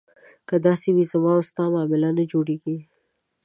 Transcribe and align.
که 0.47 0.55
داسې 0.65 0.89
وي 0.95 1.03
زما 1.11 1.31
او 1.37 1.43
ستا 1.49 1.63
معامله 1.73 2.09
نه 2.17 2.23
جوړېږي. 2.31 2.77